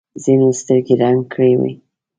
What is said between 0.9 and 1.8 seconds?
رنګ کړې وي.